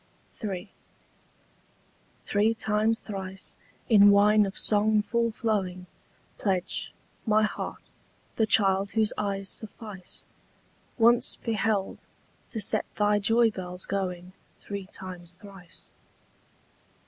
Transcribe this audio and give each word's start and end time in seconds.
III. 0.43 0.71
Three 2.23 2.53
times 2.55 2.99
thrice, 2.99 3.55
in 3.87 4.09
wine 4.09 4.47
of 4.47 4.57
song 4.57 5.03
full 5.03 5.29
flowing, 5.31 5.85
Pledge, 6.39 6.91
my 7.27 7.43
heart, 7.43 7.91
the 8.35 8.47
child 8.47 8.93
whose 8.93 9.13
eyes 9.15 9.47
suffice, 9.47 10.25
Once 10.97 11.35
beheld, 11.35 12.07
to 12.49 12.59
set 12.59 12.85
thy 12.95 13.19
joy 13.19 13.51
bells 13.51 13.85
going 13.85 14.33
Three 14.59 14.87
times 14.87 15.33
thrice. 15.39 15.91